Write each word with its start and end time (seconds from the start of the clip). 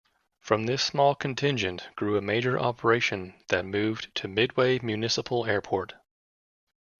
From 0.39 0.63
this 0.63 0.81
small 0.83 1.13
contingent 1.13 1.89
grew 1.95 2.17
a 2.17 2.23
major 2.23 2.57
operation 2.59 3.35
that 3.49 3.65
moved 3.65 4.15
to 4.15 4.27
Midway 4.27 4.79
Municipal 4.79 5.45
Airport. 5.45 5.93